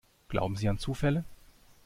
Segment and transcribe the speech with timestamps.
[0.29, 1.25] Glauben Sie an Zufälle?